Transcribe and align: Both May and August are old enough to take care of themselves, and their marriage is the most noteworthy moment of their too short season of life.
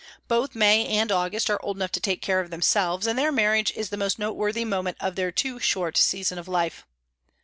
Both 0.27 0.55
May 0.55 0.87
and 0.87 1.11
August 1.11 1.47
are 1.51 1.61
old 1.63 1.77
enough 1.77 1.91
to 1.91 1.99
take 1.99 2.23
care 2.23 2.39
of 2.39 2.49
themselves, 2.49 3.05
and 3.05 3.19
their 3.19 3.31
marriage 3.31 3.71
is 3.75 3.91
the 3.91 3.97
most 3.97 4.17
noteworthy 4.17 4.65
moment 4.65 4.97
of 4.99 5.15
their 5.15 5.31
too 5.31 5.59
short 5.59 5.95
season 5.95 6.39
of 6.39 6.47
life. 6.47 6.87